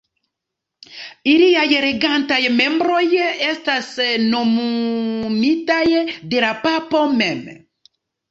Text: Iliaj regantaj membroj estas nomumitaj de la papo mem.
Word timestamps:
Iliaj 1.33 1.65
regantaj 1.83 2.39
membroj 2.61 3.03
estas 3.49 3.91
nomumitaj 4.31 5.85
de 6.35 6.43
la 6.47 6.51
papo 6.65 7.03
mem. 7.21 7.45